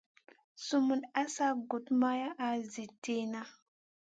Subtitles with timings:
[0.65, 3.41] Sumun asa gudmaha zi tiyna.